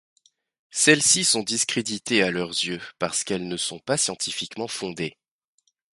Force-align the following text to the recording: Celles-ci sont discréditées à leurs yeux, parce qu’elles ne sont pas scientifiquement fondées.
Celles-ci 0.71 1.23
sont 1.23 1.43
discréditées 1.43 2.23
à 2.23 2.31
leurs 2.31 2.49
yeux, 2.65 2.81
parce 2.97 3.23
qu’elles 3.23 3.47
ne 3.47 3.55
sont 3.55 3.77
pas 3.77 3.97
scientifiquement 3.97 4.67
fondées. 4.67 5.15